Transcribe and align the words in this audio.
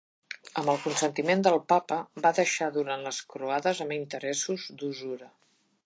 Amb 0.61 0.71
el 0.71 0.79
consentiment 0.85 1.43
del 1.47 1.59
Papa 1.73 1.99
va 2.25 2.33
deixar 2.39 2.71
durant 2.79 3.05
les 3.09 3.21
croades 3.35 3.83
amb 3.87 3.97
interessos 4.01 4.71
d'usura. 4.83 5.31